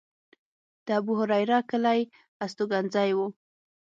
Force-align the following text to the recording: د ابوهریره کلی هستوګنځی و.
د 0.85 0.87
ابوهریره 0.99 1.59
کلی 1.69 2.01
هستوګنځی 2.41 3.09
و. 3.17 3.19